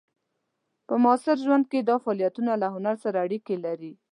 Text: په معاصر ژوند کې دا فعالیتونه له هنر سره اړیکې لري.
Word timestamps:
په 0.87 0.93
معاصر 1.03 1.35
ژوند 1.45 1.65
کې 1.71 1.79
دا 1.81 1.95
فعالیتونه 2.03 2.51
له 2.61 2.67
هنر 2.73 2.95
سره 3.03 3.17
اړیکې 3.25 3.55
لري. 3.65 3.93